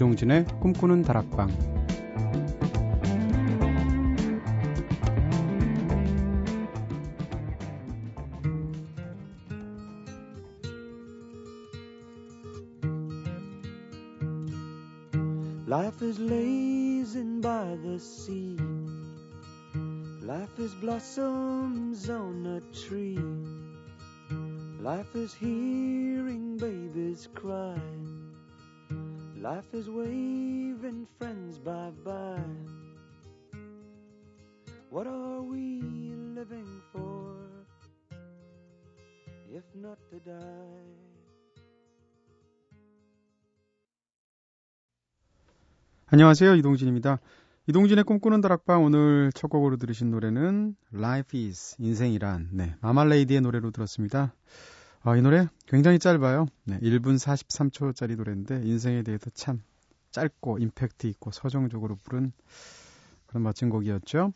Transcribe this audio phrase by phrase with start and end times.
[0.00, 1.50] 이동진의 꿈꾸는 다락방
[15.68, 18.56] Life is lazing by the sea.
[20.22, 23.18] Life is blossoms on a tree.
[24.80, 27.76] Life is hearing babies cry.
[29.40, 32.44] Life is waving friends bye bye.
[34.90, 35.80] What are we
[36.34, 37.38] living for
[39.50, 40.36] if not to die?
[46.08, 46.56] 안녕하세요.
[46.56, 47.18] 이동진입니다.
[47.66, 54.34] 이동진의 꿈꾸는 다락방 오늘 첫 곡으로 들으신 노래는 Life is 인생이란 네, 마말레이디의 노래로 들었습니다.
[55.02, 56.46] 아, 이 노래 굉장히 짧아요.
[56.64, 59.62] 네, 1분 43초짜리 노래인데 인생에 대해서 참
[60.10, 62.32] 짧고 임팩트 있고 서정적으로 부른
[63.26, 64.34] 그런 멋진 곡이었죠.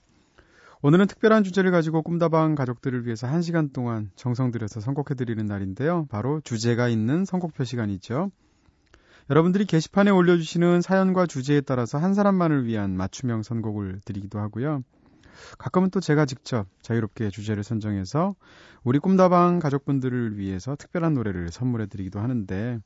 [0.80, 6.06] 오늘은 특별한 주제를 가지고 꿈다방 가족들을 위해서 1시간 동안 정성 들여서 선곡해드리는 날인데요.
[6.10, 8.30] 바로 주제가 있는 선곡표 시간이죠.
[9.28, 14.82] 여러분들이 게시판에 올려주시는 사연과 주제에 따라서 한 사람만을 위한 맞춤형 선곡을 드리기도 하고요.
[15.58, 18.34] 가끔은 또 제가 직접 자유롭게 주제를 선정해서
[18.82, 22.78] 우리 꿈다방 가족분들을 위해서 특별한 노래를 선물해 드리기도 하는데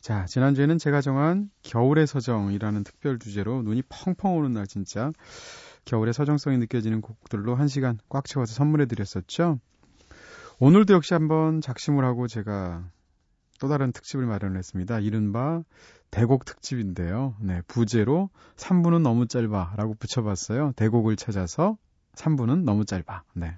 [0.00, 5.12] 자, 지난주에는 제가 정한 겨울의 서정이라는 특별 주제로 눈이 펑펑 오는 날 진짜
[5.84, 9.58] 겨울의 서정성이 느껴지는 곡들로 한 시간 꽉 채워서 선물해 드렸었죠.
[10.60, 12.88] 오늘도 역시 한번 작심을 하고 제가
[13.58, 15.00] 또 다른 특집을 마련했습니다.
[15.00, 15.62] 이른바
[16.10, 17.34] 대곡 특집인데요.
[17.40, 20.72] 네, 부제로 3부는 너무 짧아 라고 붙여봤어요.
[20.76, 21.76] 대곡을 찾아서
[22.14, 23.22] 3부는 너무 짧아.
[23.34, 23.56] 네.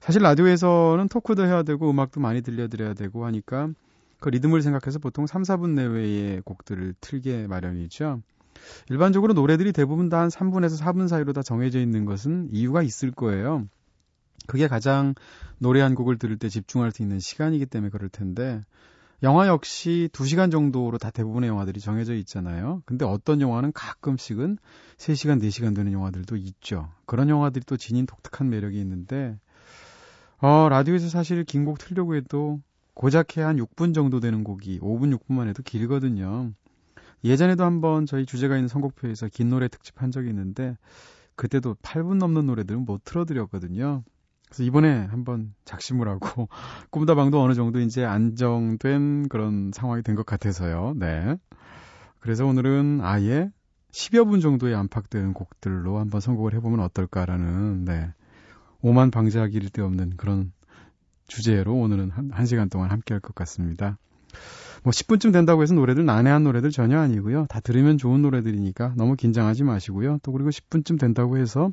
[0.00, 3.70] 사실 라디오에서는 토크도 해야 되고 음악도 많이 들려드려야 되고 하니까
[4.18, 8.22] 그 리듬을 생각해서 보통 3, 4분 내외의 곡들을 틀게 마련이죠.
[8.90, 13.66] 일반적으로 노래들이 대부분 다 한 3분에서 4분 사이로 다 정해져 있는 것은 이유가 있을 거예요.
[14.46, 15.14] 그게 가장
[15.58, 18.62] 노래 한 곡을 들을 때 집중할 수 있는 시간이기 때문에 그럴 텐데
[19.22, 22.82] 영화 역시 2시간 정도로 다 대부분의 영화들이 정해져 있잖아요.
[22.86, 24.56] 근데 어떤 영화는 가끔씩은
[24.96, 26.88] 3시간, 4시간 되는 영화들도 있죠.
[27.04, 29.38] 그런 영화들이 또 지닌 독특한 매력이 있는데
[30.38, 32.60] 어, 라디오에서 사실 긴 곡 틀려고 해도
[32.94, 36.52] 고작 해한 6분 정도 되는 곡이 5분, 6분만 해도 길거든요.
[37.22, 40.76] 예전에도 한번 저희 주제가 있는 선곡표에서 긴 노래 특집 한 적이 있는데
[41.36, 44.02] 그때도 8분 넘는 노래들은 못 틀어드렸거든요.
[44.50, 46.48] 그래서 이번에 한번 작심을 하고
[46.90, 50.94] 꿈다방도 어느 정도 이제 안정된 그런 상황이 된 것 같아서요.
[50.96, 51.36] 네.
[52.18, 53.50] 그래서 오늘은 아예
[53.92, 58.12] 10여 분 정도의 안팎되는 곡들로 한번 선곡을 해보면 어떨까라는 네.
[58.82, 60.52] 오만 방자하기 이를 데 없는 그런
[61.28, 63.98] 주제로 오늘은 한, 한 시간 동안 함께 할 것 같습니다.
[64.82, 67.46] 뭐 10분쯤 된다고 해서 노래들 난해한 노래들 전혀 아니고요.
[67.48, 70.18] 다 들으면 좋은 노래들이니까 너무 긴장하지 마시고요.
[70.22, 71.70] 또 그리고 10분쯤 된다고 해서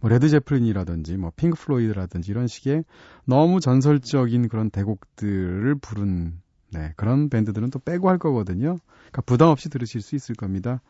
[0.00, 2.84] 뭐 레드 제플린이라든지 뭐 핑크 플로이드라든지 이런 식의
[3.24, 6.34] 너무 전설적인 그런 대곡들을 부른
[6.70, 8.76] 네, 그런 밴드들은 또 빼고 할 거거든요.
[8.98, 10.82] 그러니까 부담 없이 들으실 수 있을 겁니다.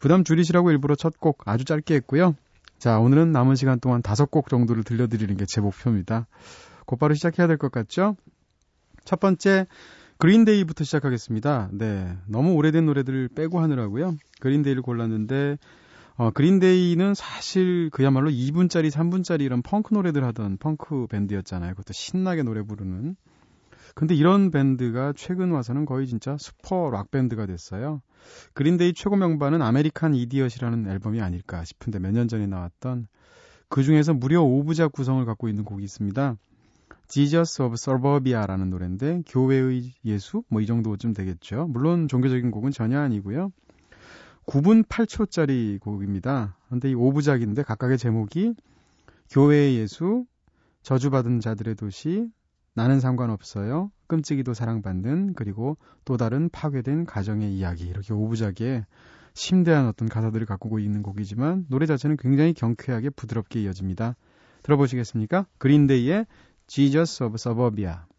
[0.00, 2.34] 부담 줄이시라고 일부러 첫 곡 아주 짧게 했고요.
[2.78, 6.26] 자, 오늘은 남은 시간 동안 다섯 곡 정도를 들려드리는 게 제 목표입니다.
[6.86, 8.16] 곧바로 시작해야 될 것 같죠?
[9.04, 9.66] 첫 번째,
[10.18, 11.68] 그린데이부터 시작하겠습니다.
[11.72, 12.16] 네.
[12.26, 14.16] 너무 오래된 노래들을 빼고 하느라고요.
[14.40, 15.58] 그린데이를 골랐는데,
[16.16, 21.70] 어, 그린데이는 사실 그야말로 2분짜리, 3분짜리 이런 펑크 노래들 하던 펑크 밴드였잖아요.
[21.72, 23.16] 그것도 신나게 노래 부르는.
[23.94, 28.02] 근데 이런 밴드가 최근 와서는 거의 진짜 슈퍼 락 밴드가 됐어요.
[28.52, 33.08] 그린데이 최고 명반은 American Idiot이라는 앨범이 아닐까 싶은데 몇 년 전에 나왔던
[33.68, 36.36] 그 중에서 무려 5부작 구성을 갖고 있는 곡이 있습니다.
[37.08, 41.66] Jesus of Suburbia라는 노래인데 교외의 예수 뭐 이 정도쯤 되겠죠.
[41.68, 43.50] 물론 종교적인 곡은 전혀 아니고요.
[44.46, 46.56] 9분 8초짜리 곡입니다.
[46.68, 48.54] 근데 이 5부작인데 각각의 제목이
[49.30, 50.24] 교회의 예수,
[50.82, 52.28] 저주받은 자들의 도시,
[52.74, 58.84] 나는 상관없어요, 끔찍이도 사랑받는, 그리고 또 다른 파괴된 가정의 이야기 이렇게 5부작에
[59.34, 64.16] 심대한 어떤 가사들을 갖고 있는 곡이지만 노래 자체는 굉장히 경쾌하게 부드럽게 이어집니다.
[64.62, 65.46] 들어보시겠습니까?
[65.58, 66.26] 그린데이의
[66.66, 68.09] Jesus of Suburbia.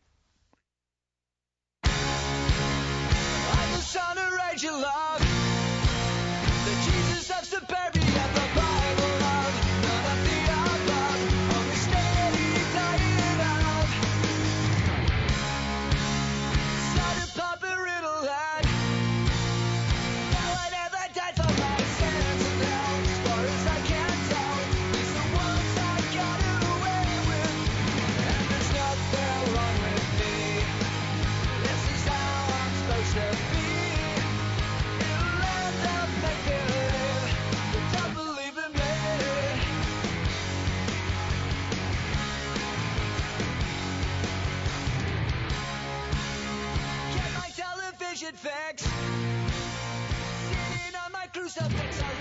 [51.61, 52.20] Something's alright.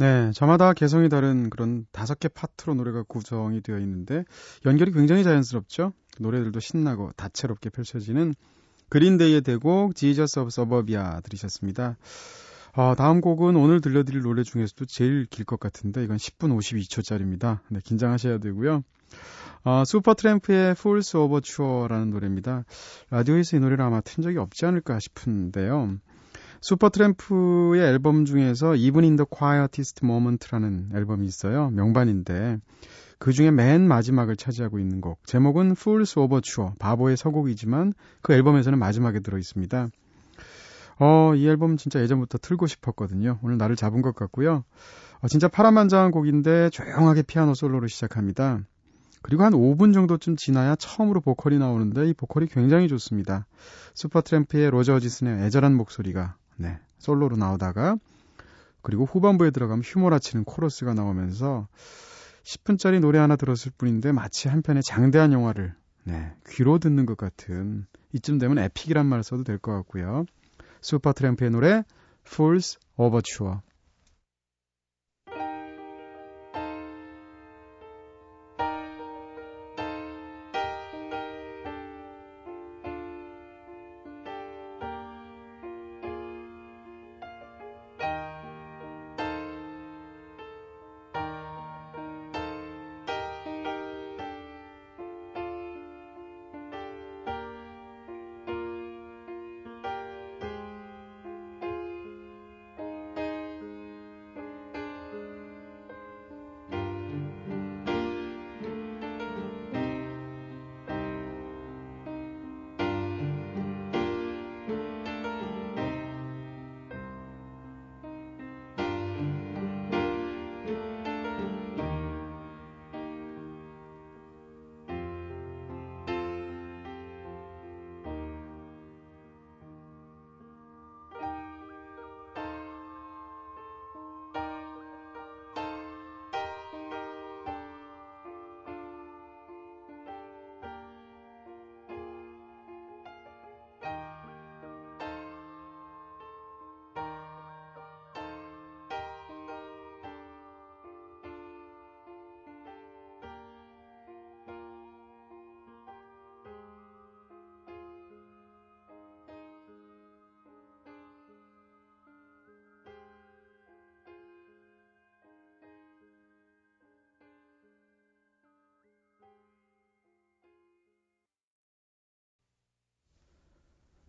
[0.00, 4.24] 네, 저마다 개성이 다른 그런 다섯 개 파트로 노래가 구성이 되어 있는데
[4.64, 5.92] 연결이 굉장히 자연스럽죠.
[6.18, 8.34] 노래들도 신나고 다채롭게 펼쳐지는
[8.88, 11.98] 그린데이의 대곡 Jesus of Suburbia 들으셨습니다.
[12.76, 17.58] 어, 다음 곡은 오늘 들려드릴 노래 중에서도 제일 길 것 같은데 이건 10분 52초짜리입니다.
[17.68, 18.82] 네, 긴장하셔야 되고요.
[19.64, 22.64] 어, 슈퍼트램프의 Fools Overture라는 노래입니다.
[23.10, 25.98] 라디오에서 이 노래를 아마 튼 적이 없지 않을까 싶은데요.
[26.60, 31.70] 슈퍼트램프의 앨범 중에서 Even in the Quietest Moment라는 앨범이 있어요.
[31.70, 32.58] 명반인데
[33.18, 35.26] 그 중에 맨 마지막을 차지하고 있는 곡.
[35.26, 37.92] 제목은 Fool's Overture, 바보의 서곡이지만
[38.22, 39.88] 그 앨범에서는 마지막에 들어 있습니다.
[40.98, 43.38] 어, 이 앨범 진짜 예전부터 틀고 싶었거든요.
[43.42, 44.64] 오늘 나를 잡은 것 같고요.
[45.20, 48.60] 어, 진짜 파란만장한 곡인데 조용하게 피아노 솔로로 시작합니다.
[49.22, 53.46] 그리고 한 5분 정도쯤 지나야 처음으로 보컬이 나오는데 이 보컬이 굉장히 좋습니다.
[53.94, 57.96] 슈퍼트램프의 로저 지슨의 애절한 목소리가 네, 솔로로 나오다가
[58.82, 61.68] 그리고 후반부에 들어가면 휴머라치는 코러스가 나오면서
[62.44, 65.74] 10분짜리 노래 하나 들었을 뿐인데 마치 한 편의 장대한 영화를
[66.04, 70.26] 네, 귀로 듣는 것 같은 이쯤 되면 에픽이란 말 써도 될 것 같고요.
[70.82, 71.84] 슈퍼트램프의 노래
[72.26, 73.60] Fool's Overture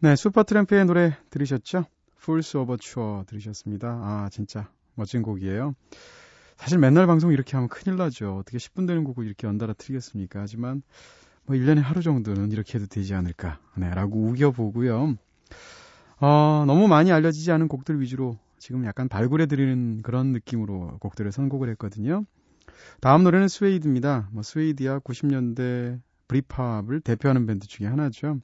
[0.03, 1.85] 네, 슈퍼트램프의 노래 들으셨죠?
[2.17, 3.87] Fools Overture 들으셨습니다.
[3.87, 5.75] 아, 진짜 멋진 곡이에요.
[6.57, 8.37] 사실 맨날 방송 이렇게 하면 큰일 나죠.
[8.37, 10.39] 어떻게 10분 되는 곡을 이렇게 연달아 틀겠습니까?
[10.39, 10.81] 하지만
[11.45, 13.59] 뭐 1년에 하루 정도는 이렇게 해도 되지 않을까.
[13.77, 15.17] 네, 라고 우겨보고요.
[16.19, 21.69] 어, 너무 많이 알려지지 않은 곡들 위주로 지금 약간 발굴해 드리는 그런 느낌으로 곡들을 선곡을
[21.69, 22.25] 했거든요.
[23.01, 24.29] 다음 노래는 스웨이드입니다.
[24.31, 28.39] 뭐 스웨이드야 90년대 Britpop을 대표하는 밴드 중에 하나죠.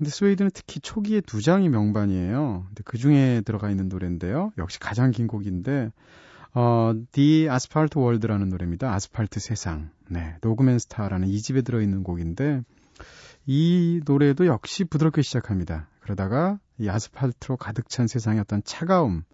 [0.00, 2.64] 근데 스웨이드는 특히 초기에 두 장이 명반이에요.
[2.68, 4.50] 근데 그 중에 들어가 있는 노래인데요.
[4.56, 5.92] 역시 가장 긴 곡인데,
[6.54, 8.94] 어, The Asphalt World라는 노래입니다.
[8.94, 9.90] 아스팔트 세상.
[10.08, 10.36] 네.
[10.40, 12.62] Dog Man Star라는 2집에 들어있는 곡인데,
[13.44, 15.90] 이 노래도 역시 부드럽게 시작합니다.
[16.00, 19.24] 그러다가 이 아스팔트로 가득 찬 세상의 어떤 차가움,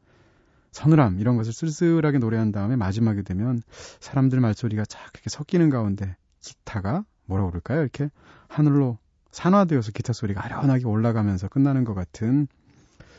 [0.73, 3.63] 서늘함, 이런 것을 쓸쓸하게 노래한 다음에 마지막에 되면
[4.01, 7.83] 사람들 말소리가 쫙 이렇게 섞이는 가운데 기타가 뭐라 그럴까요?
[7.83, 8.11] 이렇게
[8.49, 8.99] 하늘로
[9.31, 12.49] 산화되어서 기타 소리가 아련하게 올라가면서 끝나는 것 같은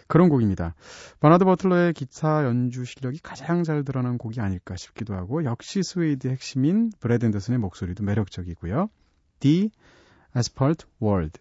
[0.07, 0.73] 그런 곡입니다.
[1.19, 6.91] 버나드 버틀러의 기타 연주 실력이 가장 잘 드러난 곡이 아닐까 싶기도 하고 역시 스웨이드 핵심인
[6.99, 8.89] 브렛 앤더슨의 목소리도 매력적이고요.
[9.41, 9.69] The
[10.35, 11.39] Asphalt World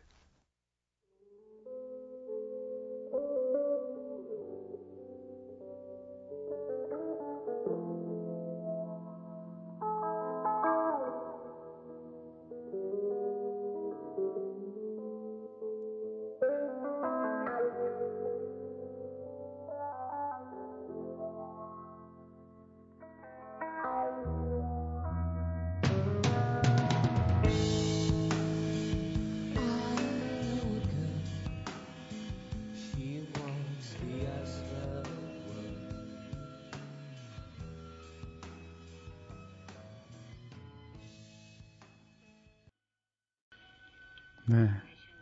[44.56, 44.70] 네.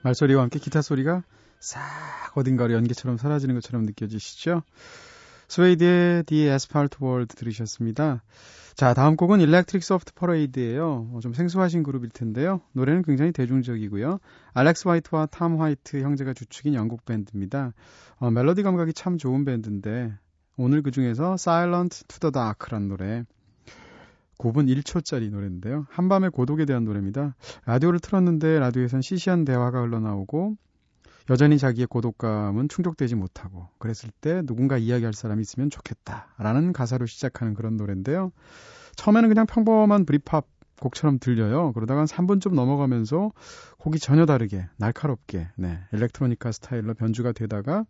[0.04, 1.24] 말소리와 함께 기타 소리가
[1.58, 1.80] 싹
[2.36, 4.62] 어딘가로 연기처럼 사라지는 것처럼 느껴지시죠?
[5.48, 8.22] 스웨이드의 The Asphalt World 들으셨습니다.
[8.76, 11.10] 자, 다음 곡은 일렉트릭 소프트 퍼레이드예요.
[11.12, 12.60] 어, 좀 생소하신 그룹일 텐데요.
[12.72, 14.20] 노래는 굉장히 대중적이고요.
[14.52, 17.72] 알렉스 화이트와 탐 화이트 형제가 주축인 영국 밴드입니다.
[18.18, 20.12] 어, 멜로디 감각이 참 좋은 밴드인데
[20.56, 23.24] 오늘 그 중에서 Silent to the Dark란 노래
[24.38, 25.86] 9분 1초짜리 노래인데요.
[25.90, 27.34] 한밤의 고독에 대한 노래입니다.
[27.66, 30.56] 라디오를 틀었는데 라디오에선 시시한 대화가 흘러나오고
[31.30, 37.76] 여전히 자기의 고독감은 충족되지 못하고 그랬을 때 누군가 이야기할 사람이 있으면 좋겠다라는 가사로 시작하는 그런
[37.76, 38.32] 노래인데요.
[38.96, 40.46] 처음에는 그냥 평범한 브리팝
[40.80, 41.72] 곡처럼 들려요.
[41.72, 43.32] 그러다가 한 3분 좀 넘어가면서
[43.78, 47.84] 곡이 전혀 다르게 날카롭게 네, 일렉트로니카 스타일로 변주가 되다가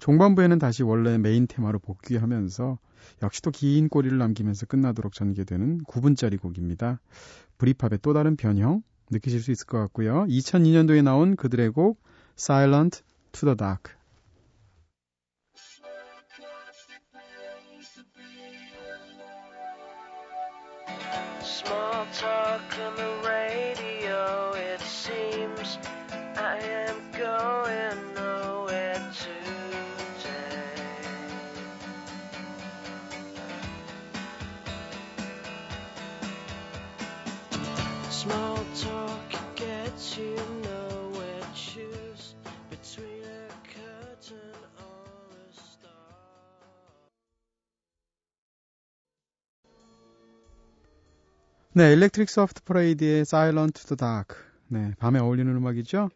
[0.00, 2.78] 종반부에는 다시 원래 메인 테마로 복귀하면서
[3.22, 7.00] 역시 또 긴 꼬리를 남기면서 끝나도록 전개되는 9분짜리 곡입니다.
[7.58, 10.24] 브리팝의 또 다른 변형 느끼실 수 있을 것 같고요.
[10.26, 12.00] 2002년도에 나온 그들의 곡
[12.38, 13.02] Silent
[13.32, 13.92] to the Dark.
[51.72, 54.34] 네, Electric Soft Parade의 Silent to the Dark.
[54.66, 56.08] 네, 밤에 어울리는 음악이죠.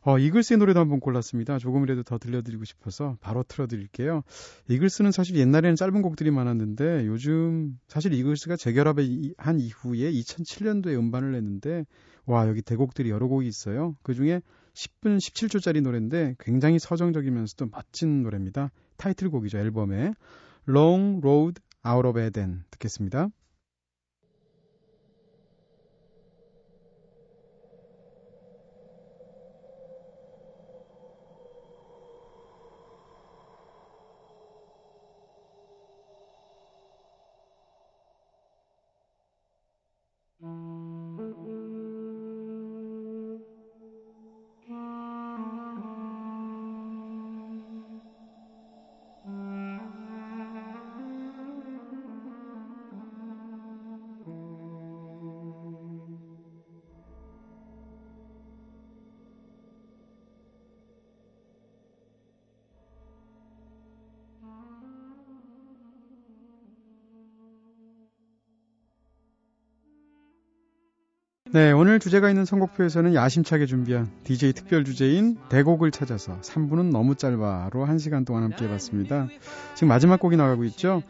[0.00, 1.58] 어, 이글스의 노래도 한번 골랐습니다.
[1.58, 4.22] 조금이라도 더 들려드리고 싶어서 바로 틀어드릴게요.
[4.68, 11.84] 이글스는 사실 옛날에는 짧은 곡들이 많았는데 요즘 사실 이글스가 재결합을 한 이후에 2007년도에 음반을 냈는데
[12.24, 13.96] 와 여기 대곡들이 여러 곡이 있어요.
[14.02, 14.40] 그 중에
[14.72, 18.70] 10분 17초짜리 노래인데 굉장히 서정적이면서도 멋진 노래입니다.
[18.96, 20.14] 타이틀곡이죠 앨범에
[20.66, 23.28] Long Road Out of Eden 듣겠습니다.
[71.56, 77.86] 네, 오늘 주제가 있는 선곡표에서는 야심차게 준비한 DJ 특별 주제인 대곡을 찾아서 3부는 너무 짧아로
[77.86, 79.28] 1시간 동안 함께 해봤습니다.
[79.74, 81.02] 지금 마지막 곡이 나가고 있죠.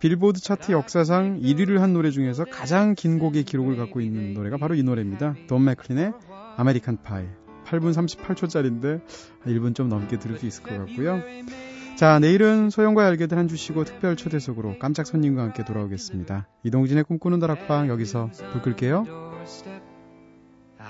[0.00, 4.74] 빌보드 차트 역사상 1위를 한 노래 중에서 가장 긴 곡의 기록을 갖고 있는 노래가 바로
[4.74, 5.36] 이 노래입니다.
[5.46, 6.14] 돈 맥클린의
[6.56, 7.26] American Pie.
[7.66, 9.02] 8분 38초짜리인데
[9.46, 11.22] 1분 좀 넘게 들을 수 있을 것 같고요.
[11.94, 16.48] 자, 내일은 소영과 알게들 한 주시고 특별 초대석으로 깜짝 손님과 함께 돌아오겠습니다.
[16.64, 19.06] 이동진의 꿈꾸는 다락방 여기서 불 끌게요.